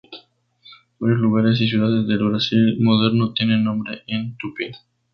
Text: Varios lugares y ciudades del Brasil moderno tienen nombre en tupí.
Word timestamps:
Varios 0.97 1.19
lugares 1.19 1.61
y 1.61 1.69
ciudades 1.69 2.07
del 2.07 2.23
Brasil 2.27 2.75
moderno 2.79 3.33
tienen 3.35 3.63
nombre 3.65 4.01
en 4.07 4.35
tupí. 4.35 4.71